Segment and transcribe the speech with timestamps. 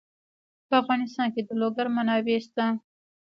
[0.67, 2.65] په افغانستان کې د لوگر منابع شته.